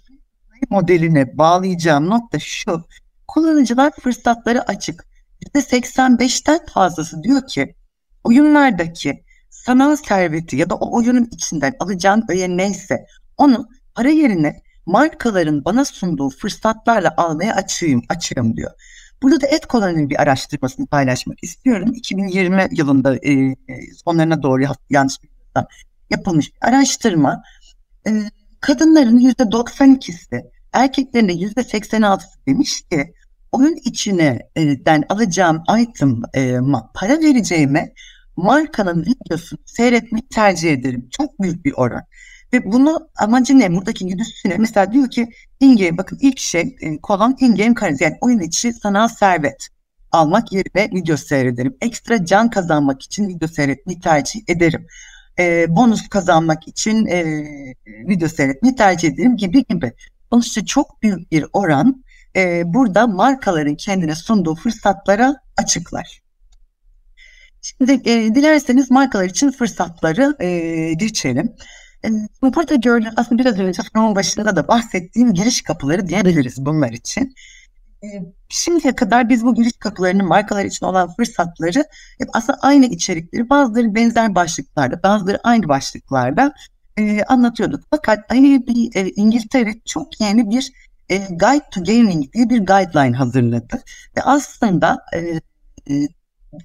[0.71, 2.85] modeline bağlayacağım nokta şu.
[3.29, 5.07] Kullanıcılar fırsatları açık.
[5.55, 7.75] %85'ten fazlası diyor ki
[8.25, 15.65] oyunlardaki sanal serveti ya da o oyunun içinden alacağın öğe neyse onu para yerine markaların
[15.65, 18.71] bana sunduğu fırsatlarla almaya açığım, açığım diyor.
[19.25, 21.93] Burada da Etkolan'ın bir araştırmasını paylaşmak istiyorum.
[21.95, 23.57] 2020 yılında e,
[24.05, 25.19] sonlarına doğru yanlış
[26.11, 27.43] yapılmış bir araştırma.
[28.07, 28.11] E,
[28.61, 33.15] kadınların %92'si, erkeklerin de %86'sı demiş ki
[33.53, 34.77] oyun içine e,
[35.09, 36.59] alacağım item e,
[36.95, 37.93] para vereceğime
[38.37, 41.09] markanın videosunu seyretmeyi tercih ederim.
[41.11, 42.03] Çok büyük bir oran.
[42.55, 43.75] Ve bunu amacı ne?
[43.75, 45.29] Buradaki güdüsü Mesela diyor ki
[45.61, 48.07] in bakın ilk şey e, kolon in-game karakter.
[48.07, 49.69] Yani oyun içi sanal servet
[50.13, 51.77] almak yerine video seyrederim.
[51.81, 54.87] Ekstra can kazanmak için video seyretmeyi tercih ederim.
[55.39, 57.25] E, bonus kazanmak için e,
[58.09, 59.93] video seyretmeyi tercih ederim gibi gibi.
[60.33, 62.05] Sonuçta çok büyük bir oran
[62.37, 66.23] e, burada markaların kendine sunduğu fırsatlara açıklar.
[67.63, 71.55] Şimdi e, dilerseniz markalar için fırsatları e, geçelim.
[72.43, 77.35] Burada gördüğünüz aslında biraz önce sonun başında da bahsettiğim giriş kapıları diyebiliriz bunlar için.
[78.49, 81.85] şimdiye kadar biz bu giriş kapılarının markalar için olan fırsatları
[82.19, 86.55] hep aslında aynı içerikleri bazıları benzer başlıklarda bazıları aynı başlıklarda
[87.27, 87.85] anlatıyorduk.
[87.91, 90.73] Fakat bir e, İngiltere çok yeni bir
[91.31, 93.83] Guide to Gaming diye bir guideline hazırladı.
[94.17, 94.99] Ve aslında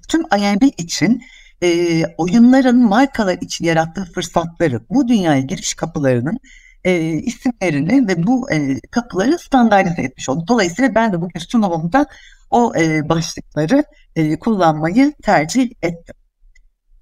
[0.08, 1.22] tüm IMB için
[1.62, 6.38] e, oyunların markalar için yarattığı fırsatları, bu dünyaya giriş kapılarının
[6.84, 10.44] e, isimlerini ve bu e, kapıları standartize etmiş oldu.
[10.48, 12.06] Dolayısıyla ben de bugün sunumumda
[12.50, 13.84] o e, başlıkları
[14.16, 16.14] e, kullanmayı tercih ettim.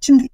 [0.00, 0.26] Şimdi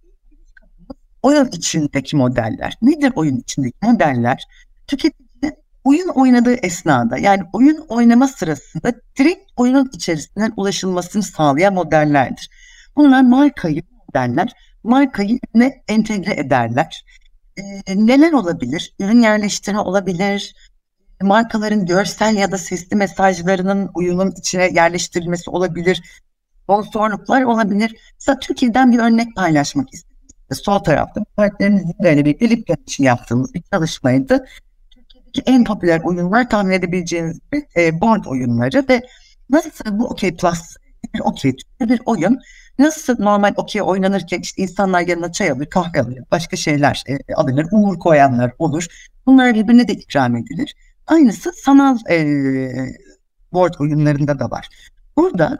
[1.22, 2.78] oyun içindeki modeller.
[2.82, 4.44] Nedir oyun içindeki modeller?
[4.86, 5.24] Tüketici
[5.84, 12.50] oyun oynadığı esnada yani oyun oynama sırasında direkt oyunun içerisinden ulaşılmasını sağlayan modellerdir.
[12.96, 13.82] Bunlar markayı
[14.14, 17.04] modeller, markayı ne entegre ederler.
[17.56, 17.62] Ee,
[18.06, 18.94] neler olabilir?
[18.98, 20.54] Ürün yerleştirme olabilir,
[21.22, 26.22] markaların görsel ya da sesli mesajlarının uyumun içine yerleştirilmesi olabilir,
[26.62, 27.96] sponsorluklar olabilir.
[28.14, 30.14] Mesela Türkiye'den bir örnek paylaşmak istedim.
[30.52, 34.46] Sol tarafta partnerimizle birlikte Lipton için yaptığımız bir çalışmaydı.
[34.90, 39.02] Türkiye'deki en popüler oyunlar tahmin edebileceğiniz gibi e, board oyunları ve
[39.50, 40.76] nasıl bu OK Plus
[41.14, 42.40] bir okey bir oyun
[42.78, 47.66] nasıl normal okey oynanırken işte insanlar yanına çay alır, kahve alır, başka şeyler e, alınır,
[47.72, 48.86] umur koyanlar olur.
[49.26, 50.74] Bunlar birbirine de ikram edilir.
[51.06, 52.18] Aynısı sanal e,
[53.52, 54.68] board oyunlarında da var.
[55.16, 55.58] Burada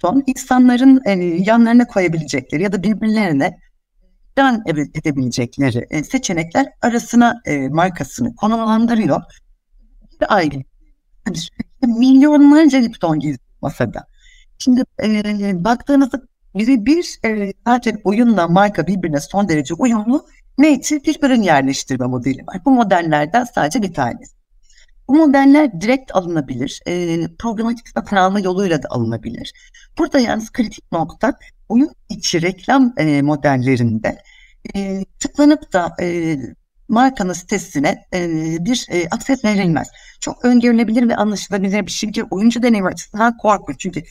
[0.00, 3.58] son insanların e, yanlarına koyabilecekleri ya da birbirlerine
[4.36, 4.62] dan
[4.94, 9.22] edebilecekleri e, seçenekler arasına e, markasını konumlandırıyor.
[10.20, 10.62] Bir ayrı
[11.82, 14.06] milyonlarca Lipton gizli masada.
[14.58, 16.20] Şimdi e, baktığınızda
[16.54, 20.26] biri bir e, zaten oyunla marka birbirine son derece uyumlu
[20.58, 22.60] için bir ürün yerleştirme modeli var.
[22.64, 24.34] Bu modellerden sadece bir tanesi.
[25.08, 26.80] Bu modeller direkt alınabilir.
[26.86, 29.52] E, programatik satın alma yoluyla da alınabilir.
[29.98, 31.38] Burada yalnız kritik nokta
[31.68, 34.18] oyun içi reklam e, modellerinde
[34.74, 36.36] e, tıklanıp da e,
[36.88, 38.28] markanın sitesine e,
[38.64, 39.88] bir e, akses verilmez.
[40.20, 43.80] Çok öngörülebilir ve anlaşılabilir bir şey ki oyuncu deneyimi açısından korkunç.
[43.80, 44.02] Çünkü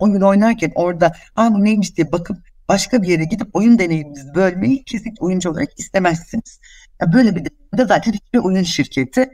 [0.00, 2.36] oyun oynarken orada ha bu neymiş diye bakıp
[2.68, 6.60] başka bir yere gidip oyun deneyiminizi bölmeyi kesinlikle oyuncu olarak istemezsiniz.
[7.00, 9.30] Ya böyle bir de zaten hiçbir oyun şirketi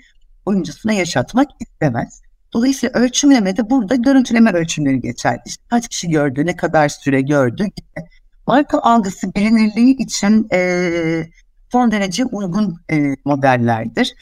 [0.47, 2.23] oyuncusuna yaşatmak istemez.
[2.53, 5.41] Dolayısıyla ölçümlemede burada görüntüleme ölçümleri geçer.
[5.47, 8.09] İşte kaç kişi gördü, ne kadar süre gördü gibi.
[8.47, 11.29] Marka algısı bilinirliği için e,
[11.73, 14.15] son derece uygun e, modellerdir.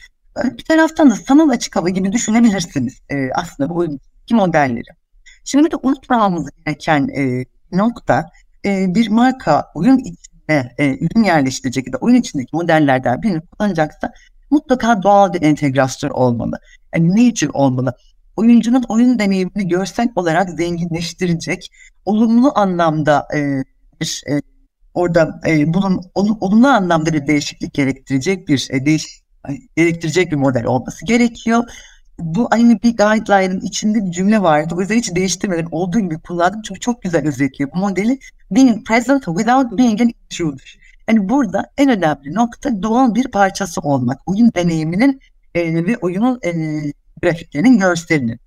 [0.43, 3.85] Bir taraftan da sanal açık hava gibi düşünebilirsiniz e, aslında bu
[4.23, 5.02] iki modelleri.
[5.43, 8.29] Şimdi de unutmamamız gereken e, nokta
[8.65, 14.13] e, bir marka oyun içine e, ürün yerleştirecek ya da oyun içindeki modellerden birini kullanacaksa
[14.51, 16.59] mutlaka doğal bir entegrasyon olmalı.
[16.95, 17.95] Yani nature olmalı.
[18.35, 21.71] Oyuncunun oyun deneyimini görsel olarak zenginleştirecek,
[22.05, 23.63] olumlu anlamda e,
[24.01, 24.41] bir e,
[24.93, 29.23] orada e, bunun olumlu anlamda bir değişiklik gerektirecek bir e, değiş
[29.75, 31.63] gerektirecek bir model olması gerekiyor
[32.19, 34.75] bu aynı bir guideline'ın içinde bir cümle vardı.
[34.77, 36.61] O yüzden hiç değiştirmeden olduğu gibi kullandım.
[36.61, 38.19] Çünkü çok güzel özetliyor bu modeli.
[38.51, 40.79] Being present without being an intruder.
[41.09, 44.21] Yani burada en önemli nokta doğal bir parçası olmak.
[44.25, 45.19] Oyun deneyiminin
[45.55, 46.51] e, ve oyunun e,
[47.21, 48.39] grafiklerinin görselinin.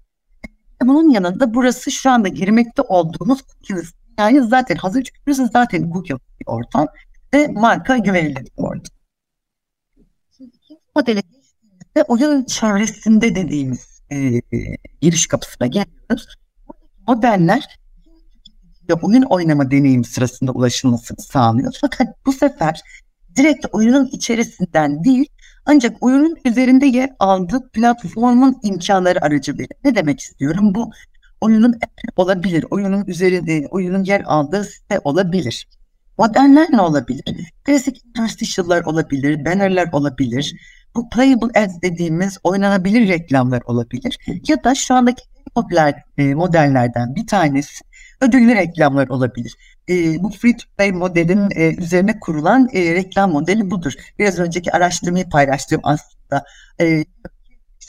[0.82, 3.92] Bunun yanında burası şu anda girmekte olduğumuz cookies.
[4.18, 6.86] Yani zaten hazır çünkü burası zaten bir ortam
[7.34, 8.96] ve marka güvenilir bir ortam.
[10.36, 11.22] Şimdi ikinci modele
[11.96, 14.40] ve oyun çevresinde dediğimiz e,
[15.00, 16.36] giriş kapısına geliyoruz.
[17.08, 17.78] Modeller
[19.02, 21.74] oyun oynama deneyim sırasında ulaşılmasını sağlıyor.
[21.80, 22.80] Fakat bu sefer
[23.36, 25.26] direkt oyunun içerisinden değil
[25.66, 29.76] ancak oyunun üzerinde yer aldığı platformun imkanları aracılığıyla.
[29.84, 30.74] Ne demek istiyorum?
[30.74, 30.90] Bu
[31.40, 31.74] oyunun
[32.16, 35.68] olabilir, oyunun üzerinde, oyunun yer aldığı site olabilir.
[36.18, 37.52] Modeller ne olabilir?
[37.64, 40.56] Klasik interstitial'lar olabilir, bannerler olabilir,
[40.96, 44.18] bu playable ads dediğimiz oynanabilir reklamlar olabilir.
[44.48, 45.22] Ya da şu andaki
[45.54, 47.84] popüler e, modellerden bir tanesi
[48.20, 49.54] ödüllü reklamlar olabilir.
[49.88, 53.92] E, bu free to play modelin e, üzerine kurulan reklam modeli budur.
[54.18, 56.44] Biraz önceki araştırmayı paylaştığım aslında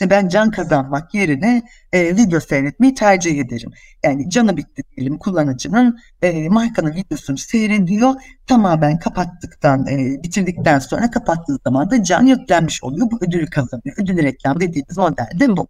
[0.00, 3.70] işte ben can kazanmak yerine e, video seyretmeyi tercih ederim.
[4.04, 8.14] Yani canı bitti diyelim kullanıcının e, markanın videosunu seyrediyor.
[8.46, 13.10] Tamamen kapattıktan, e, bitirdikten sonra kapattığı zaman da can yüklenmiş oluyor.
[13.10, 13.96] Bu ödülü kazanıyor.
[13.98, 15.68] Ödül reklam dediğimiz model de bu.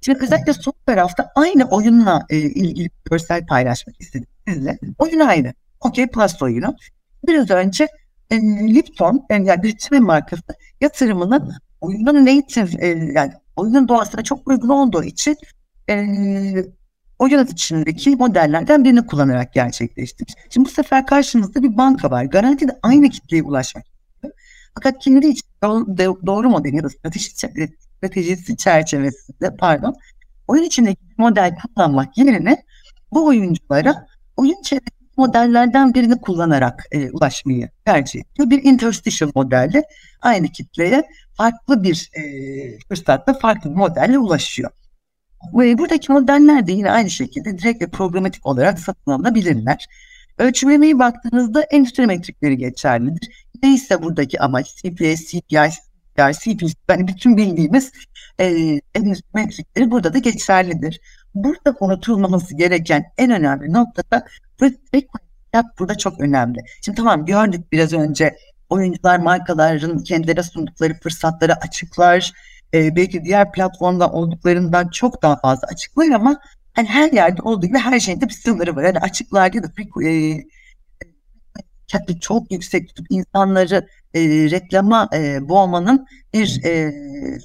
[0.00, 4.78] Şimdi özellikle son tarafta aynı oyunla e, ilgili görsel paylaşmak istedim sizle.
[4.98, 5.54] Oyun aynı.
[5.80, 6.76] Okey Plus oyunu.
[7.26, 7.88] Biraz önce
[8.30, 8.36] e,
[8.74, 15.04] Lipton yani bir çime markası yatırımını oyunun native e, yani oyunun doğasına çok uygun olduğu
[15.04, 15.36] için
[15.90, 15.94] e,
[17.18, 20.34] oyun içindeki modellerden birini kullanarak gerçekleştirmiş.
[20.50, 22.24] Şimdi bu sefer karşımızda bir banka var.
[22.24, 23.84] Garanti de aynı kitleye ulaşmak.
[24.74, 25.46] Fakat kendi için
[26.26, 27.30] doğru model ya da strateji,
[28.00, 29.94] stratejisi çerçevesinde pardon
[30.48, 32.62] oyun içindeki model kullanmak yerine
[33.12, 38.50] bu oyunculara oyun çevresindeki modellerden birini kullanarak e, ulaşmayı tercih ediyor.
[38.50, 39.82] Bir interstitial modelle
[40.20, 41.02] aynı kitleye
[41.36, 42.22] farklı bir e,
[42.88, 44.70] fırsatla farklı bir modelle ulaşıyor.
[45.54, 49.86] Ve buradaki modeller de yine aynı şekilde direkt ve programatik olarak satın alınabilirler.
[50.38, 53.46] Ölçümlemeye baktığınızda endüstri metrikleri geçerlidir.
[53.62, 55.70] Neyse buradaki amaç CPS, CPI,
[56.16, 57.92] CPI, CPI, yani bütün bildiğimiz
[58.40, 58.44] e,
[58.94, 61.00] endüstri metrikleri burada da geçerlidir.
[61.34, 64.26] Burada unutulmaması gereken en önemli nokta da
[65.78, 66.58] burada çok önemli.
[66.84, 68.36] Şimdi tamam gördük biraz önce
[68.68, 72.32] oyuncular markaların kendilerine sundukları fırsatları açıklar,
[72.74, 76.40] e, belki diğer platformda olduklarından çok daha fazla açıklar ama
[76.72, 78.82] hani her yerde olduğu gibi her şeyin de bir sınırı var.
[78.82, 79.68] Yani açıklar ya da
[82.08, 84.20] e, çok yüksek tutup insanları e,
[84.50, 86.92] reklama e, boğmanın bir e,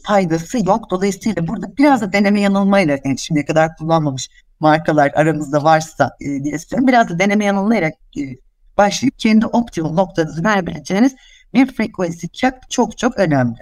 [0.08, 0.90] faydası yok.
[0.92, 6.56] Dolayısıyla burada biraz da deneme yanılmayla yani şimdiye kadar kullanmamış markalar aramızda varsa e, diye
[6.56, 6.88] istiyorum.
[6.88, 8.22] Biraz da deneme yanılmayarak e,
[8.78, 11.16] başlayıp kendi optimal noktanızı verebileceğiniz
[11.54, 13.58] bir frequency cap çok çok önemli.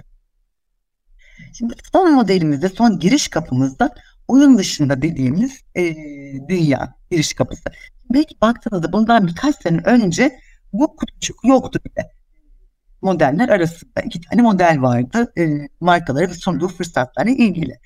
[1.53, 3.89] Şimdi son modelimizde, son giriş kapımızda
[4.27, 5.95] oyun dışında dediğimiz e,
[6.49, 7.63] dünya giriş kapısı.
[8.13, 10.39] Belki baktığınızda bundan birkaç sene önce
[10.73, 12.11] bu kutucuk yoktu bile.
[13.03, 15.33] Modeller arasında iki tane model vardı.
[15.37, 17.79] E, markaları ve sunduğu fırsatlarla ilgili.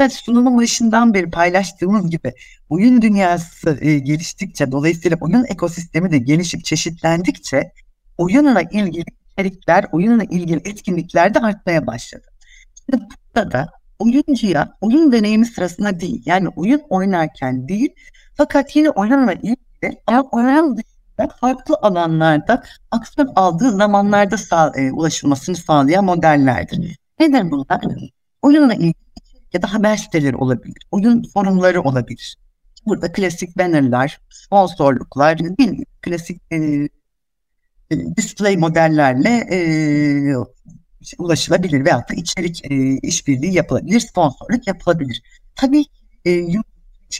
[0.00, 2.32] Evet, sunumun başından beri paylaştığımız gibi
[2.68, 7.72] oyun dünyası e, geliştikçe dolayısıyla oyun ekosistemi de gelişip çeşitlendikçe
[8.18, 12.26] oyunla ilgili içerikler, oyunla ilgili etkinlikler de artmaya başladı.
[12.74, 13.04] Şimdi
[13.34, 17.94] burada da oyuncuya oyun deneyimi sırasında değil yani oyun oynarken değil
[18.34, 20.76] fakat yine oyunla ilgili ama oyun
[21.18, 26.98] dışında farklı alanlarda aksiyon aldığı zamanlarda sağ, e, ulaşılmasını sağlayan modellerdir.
[27.20, 27.80] Nedir bunlar?
[28.42, 28.94] Oyunla ilgili
[29.52, 32.36] ya da haber siteleri olabilir, oyun forumları olabilir.
[32.86, 36.56] Burada klasik bannerlar, sponsorluklar, değil klasik e,
[37.90, 39.58] e, display modellerle e,
[41.18, 45.22] ulaşılabilir veyahut da içerik e, işbirliği yapılabilir, sponsorluk yapılabilir.
[45.56, 45.84] Tabii
[46.24, 46.64] e, YouTube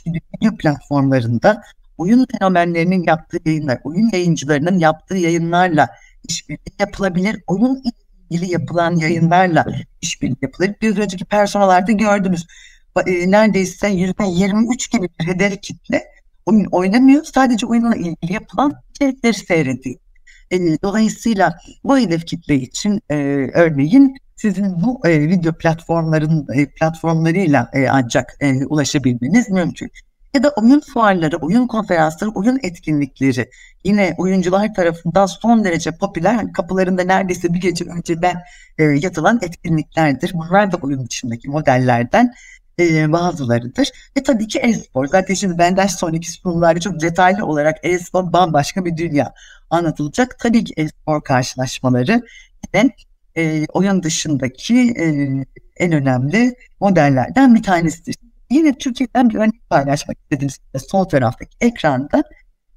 [0.05, 1.61] gibi video platformlarında
[1.99, 5.89] oyun fenomenlerinin yaptığı yayınlar, oyun yayıncılarının yaptığı yayınlarla
[6.27, 7.43] işbirliği yapılabilir.
[7.47, 7.83] Oyun
[8.29, 9.65] ilgili yapılan yayınlarla
[10.01, 10.71] işbirliği yapılır.
[10.81, 12.47] Bir önceki personalarda gördünüz.
[13.07, 16.03] E, neredeyse %23 gibi bir hedef kitle
[16.45, 17.23] oyun oynamıyor.
[17.23, 19.95] Sadece oyunla ilgili yapılan içerikleri seyrediyor.
[20.51, 23.15] E, dolayısıyla bu hedef kitle için e,
[23.53, 26.47] örneğin sizin bu video platformların
[26.79, 28.37] platformlarıyla ancak
[28.69, 29.91] ulaşabilmeniz mümkün.
[30.33, 33.49] Ya da oyun fuarları, oyun konferansları, oyun etkinlikleri
[33.83, 36.33] yine oyuncular tarafından son derece popüler.
[36.33, 38.35] Hani kapılarında neredeyse bir gece önceden
[38.77, 40.31] e, yatılan etkinliklerdir.
[40.33, 42.33] Bunlar da oyun dışındaki modellerden
[42.79, 43.89] e, bazılarıdır.
[44.17, 45.05] Ve tabii ki e-spor.
[45.05, 49.33] Zaten şimdi benden sonraki sunumlarda çok detaylı olarak e-spor bambaşka bir dünya
[49.69, 50.39] anlatılacak.
[50.39, 52.21] Tabii ki e-spor karşılaşmaları
[52.73, 52.91] yine
[53.37, 55.05] e, oyun dışındaki e,
[55.77, 58.15] en önemli modellerden bir tanesidir.
[58.51, 62.23] Yine Türkiye'den bir örnek paylaşmak istedim size sol taraftaki ekranda.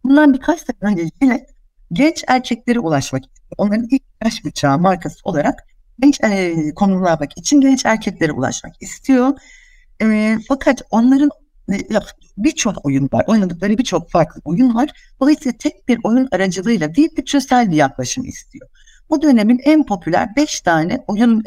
[0.04, 1.46] Bundan birkaç sene önce yine
[1.92, 3.54] genç erkeklere ulaşmak istiyor.
[3.58, 5.66] Onların ilk yaş bıçağı markası olarak
[6.00, 9.32] genç e, konumlamak için genç erkeklere ulaşmak istiyor.
[10.02, 11.30] E, fakat onların
[11.72, 11.78] e,
[12.36, 13.24] birçok oyun var.
[13.26, 14.90] Oynadıkları birçok farklı oyun var.
[15.20, 18.68] Dolayısıyla tek bir oyun aracılığıyla değil bütçesel bir yaklaşım istiyor.
[19.10, 21.42] Bu dönemin en popüler 5 tane oyun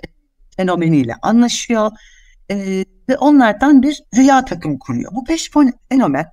[0.58, 1.92] fenomeniyle anlaşıyor
[2.52, 5.12] e, ve onlardan bir rüya takımı kuruyor.
[5.16, 5.52] Bu 5
[5.90, 6.26] fenomen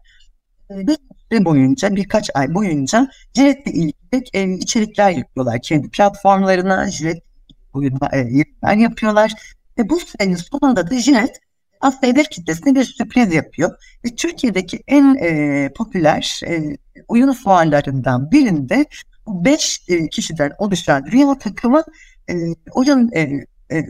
[0.70, 0.96] e, bir
[1.30, 5.62] süre boyunca birkaç ay boyunca Jilet'le ilgili e, içerikler yapıyorlar.
[5.62, 7.22] Kendi platformlarına Jilet
[7.72, 9.32] oyunlar e, yapıyorlar.
[9.78, 11.40] Ve bu sürenin sonunda da Jilet
[11.80, 13.70] aslında hedef kitlesine bir sürpriz yapıyor.
[14.04, 16.76] Ve Türkiye'deki en e, popüler e,
[17.08, 18.86] oyun fuarlarından birinde
[19.26, 21.82] bu beş e, kişiden oluşan Rio takımı
[22.30, 22.34] e,
[22.72, 23.20] oyun e,
[23.72, 23.86] e,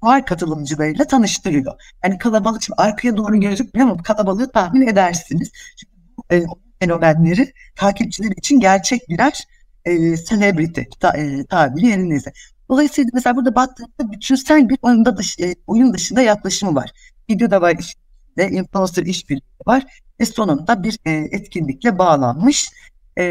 [0.00, 1.74] fuar katılımcılarıyla tanıştırıyor.
[2.04, 5.52] Yani kalabalık şimdi arkaya doğru gözükmüyor ama kalabalığı tahmin edersiniz.
[5.76, 5.92] Çünkü
[6.30, 6.44] e,
[6.80, 9.44] fenomenleri takipçiler için gerçek birer
[9.84, 12.32] e, celebrity ta, e, tabiri yerindeyse.
[12.68, 16.90] Dolayısıyla mesela burada baktığımda bütünsel bir oyunda dış, e, oyun dışında yaklaşımı var.
[17.30, 19.84] Videoda var işte influencer işbirliği var
[20.20, 22.70] ve sonunda bir e, etkinlikle bağlanmış
[23.18, 23.24] e,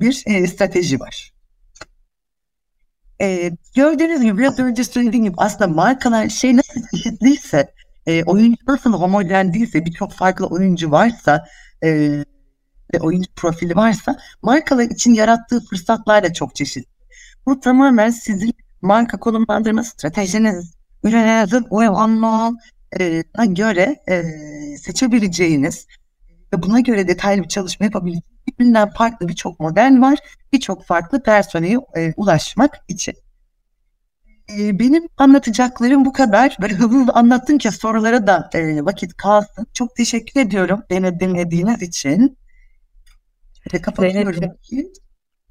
[0.00, 1.33] bir e, strateji var.
[3.20, 7.74] E, gördüğünüz gibi biraz önce söylediğim gibi aslında markalar şey nasıl çeşitliyse
[8.06, 11.44] e, oyuncu nasıl homojen değilse birçok farklı oyuncu varsa
[11.84, 11.88] e,
[12.94, 16.94] ve oyuncu profili varsa markalar için yarattığı fırsatlar da çok çeşitli.
[17.46, 20.74] Bu tamamen sizin marka konumlandırma stratejiniz,
[21.04, 24.22] ürünlerinizin uyumluluğuna göre e,
[24.76, 25.86] seçebileceğiniz
[26.52, 30.18] ve buna göre detaylı bir çalışma yapabileceğiniz birbirinden farklı birçok model var.
[30.52, 33.14] Birçok farklı personeye e, ulaşmak için.
[34.58, 36.56] E, benim anlatacaklarım bu kadar.
[36.60, 39.66] Böyle hızlı ki sorulara da e, vakit kalsın.
[39.74, 42.38] Çok teşekkür ediyorum beni dinlediğiniz için.
[43.64, 44.56] Şöyle kapatıyorum.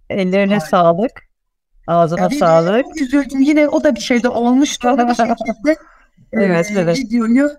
[0.09, 0.59] Ellerine Aynen.
[0.59, 1.21] sağlık.
[1.87, 3.01] Ağzına yani sağlık.
[3.01, 3.41] Üzüldüm.
[3.41, 4.87] Yine o da bir şeyde olmuştu.
[4.97, 5.75] bir şekilde
[6.33, 6.97] evet, e, evet.
[6.97, 7.49] videoyu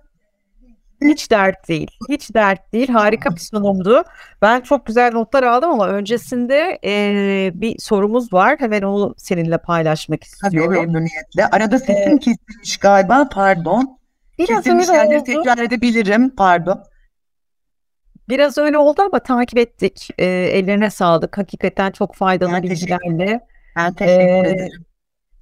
[1.02, 1.90] hiç dert değil.
[2.08, 2.88] Hiç dert değil.
[2.88, 4.04] Harika bir sunumdu.
[4.42, 8.56] Ben çok güzel notlar aldım ama öncesinde e, bir sorumuz var.
[8.60, 10.74] Hemen onu seninle paylaşmak istiyorum.
[10.74, 11.46] Tabii memnuniyetle.
[11.52, 13.28] Arada sesim ee, kesilmiş galiba.
[13.32, 13.98] Pardon.
[14.38, 15.24] Biraz öyle oldu.
[15.24, 16.30] tekrar edebilirim.
[16.30, 16.84] Pardon.
[18.28, 20.08] Biraz öyle oldu ama takip ettik.
[20.18, 21.38] E, ellerine sağlık.
[21.38, 23.40] Hakikaten çok faydalı ben bilgilerle.
[23.76, 24.84] Ben teşekkür ee, ederim.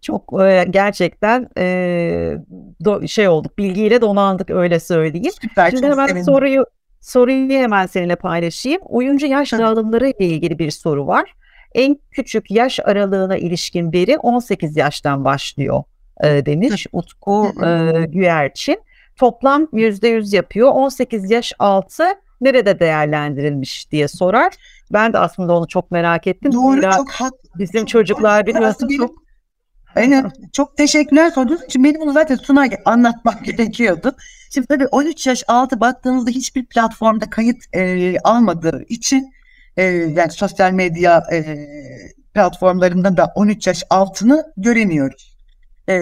[0.02, 2.36] Çok e, gerçekten e,
[2.84, 5.32] do, şey olduk, bilgiyle donandık öyle söyleyeyim.
[5.42, 6.24] Süper, Şimdi hemen sevindim.
[6.24, 6.66] soruyu
[7.00, 8.80] soruyu hemen seninle paylaşayım.
[8.84, 11.34] Oyuncu yaş dağılımları ile ilgili bir soru var.
[11.74, 15.82] En küçük yaş aralığına ilişkin veri 18 yaştan başlıyor
[16.24, 18.80] e, demiş Utku e, Güerçin.
[19.16, 20.68] Toplam %100 yapıyor.
[20.72, 22.04] 18 yaş altı
[22.40, 24.52] nerede değerlendirilmiş diye sorar.
[24.92, 26.52] Ben de aslında onu çok merak ettim.
[26.52, 27.38] Doğru, Zira çok haklı.
[27.58, 29.21] Bizim çok çocuklar biliyorsun çok
[29.96, 30.32] Aynen.
[30.52, 34.16] Çok teşekkürler sorduğunuz için benim bunu zaten sunarken anlatmak gerekiyordu.
[34.50, 39.32] Şimdi tabii 13 yaş altı baktığınızda hiçbir platformda kayıt e, almadığı için
[39.76, 41.66] e, yani sosyal medya e,
[42.34, 45.36] platformlarında da 13 yaş altını göremiyoruz.
[45.88, 45.92] E,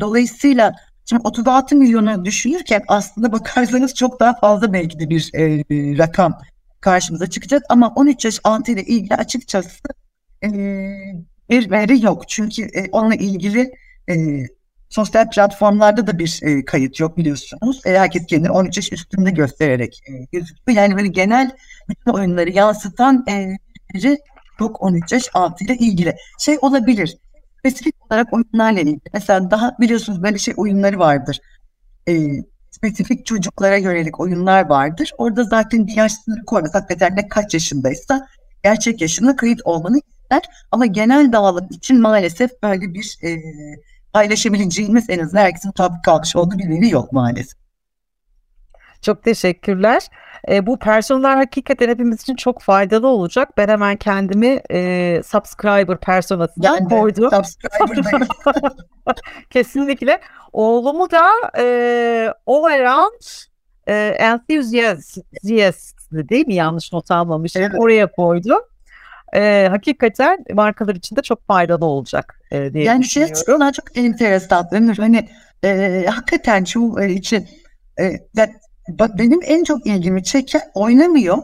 [0.00, 5.64] dolayısıyla şimdi 36 milyonu düşünürken aslında bakarsanız çok daha fazla belki de bir e,
[5.98, 6.38] rakam
[6.80, 9.88] karşımıza çıkacak ama 13 yaş altı ile ilgili açıkçası
[10.44, 10.48] e,
[11.50, 12.28] bir veri yok.
[12.28, 13.72] Çünkü e, onunla ilgili
[14.08, 14.46] e,
[14.88, 17.80] sosyal platformlarda da bir e, kayıt yok biliyorsunuz.
[17.86, 20.78] E, herkes kendini 13 yaş üstünde göstererek e, gözüküyor.
[20.78, 21.50] Yani böyle genel
[21.88, 23.56] bütün oyunları yansıtan e,
[23.94, 24.18] veri
[24.60, 26.16] yok 13 yaş altı ile ilgili.
[26.38, 27.18] Şey olabilir.
[27.58, 29.00] Spesifik olarak oyunlarla ilgili.
[29.14, 31.40] Mesela daha biliyorsunuz böyle şey oyunları vardır.
[32.08, 32.28] E,
[32.70, 35.12] spesifik çocuklara yönelik oyunlar vardır.
[35.18, 36.74] Orada zaten bir yaş sınırı koymaz.
[36.74, 38.26] Hakikaten ne kaç yaşındaysa
[38.62, 40.42] gerçek yaşına kayıt olmanı ister.
[40.72, 43.36] Ama genel dağılım için maalesef böyle bir e,
[44.12, 47.58] paylaşabileceğimiz en azından herkesin tabi kalmış olduğu bir veri yok maalesef.
[49.02, 50.02] Çok teşekkürler.
[50.48, 53.48] E, bu personeller hakikaten hepimiz için çok faydalı olacak.
[53.56, 57.30] Ben hemen kendimi e, subscriber personasından yani koydum.
[59.50, 60.20] Kesinlikle.
[60.52, 61.26] Oğlumu da
[61.58, 61.64] e,
[62.46, 63.22] all around
[63.86, 65.18] e, enthusiast
[66.12, 66.54] değil mi?
[66.54, 67.62] Yanlış not almamışım.
[67.62, 67.74] Evet.
[67.78, 68.60] Oraya koydum
[69.34, 73.60] e, hakikaten markalar için de çok faydalı olacak e, diye yani şey düşünüyorum.
[73.60, 74.68] Yani şey çok enteresan.
[74.96, 75.28] Hani
[75.64, 77.48] e, hakikaten şu e, için
[78.00, 78.12] e,
[78.98, 81.38] benim en çok ilgimi çeken oynamıyor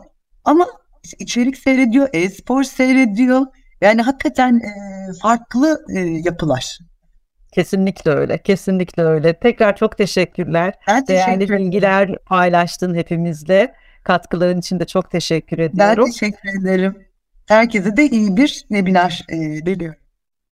[0.45, 0.67] ama
[1.19, 3.47] içerik seyrediyor, e-spor seyrediyor.
[3.81, 4.73] Yani hakikaten e,
[5.23, 6.79] farklı e, yapılar.
[7.53, 8.39] Kesinlikle öyle.
[8.39, 9.39] Kesinlikle öyle.
[9.39, 10.75] Tekrar çok teşekkürler.
[10.89, 13.75] Ben Değerli teşekkür bilgiler paylaştın hepimizle.
[14.05, 16.05] Katkıların için de çok teşekkür ediyorum.
[16.07, 17.12] Ben teşekkür ederim.
[17.47, 20.02] Herkese de iyi bir webinar e, diliyorum.